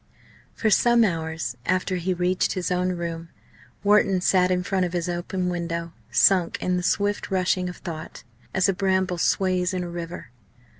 [0.55, 3.29] For some hours after he reached his own room,
[3.83, 8.23] Wharton sat in front of his open window, sunk in the swift rushing of thought,
[8.51, 10.31] as a bramble sways in a river.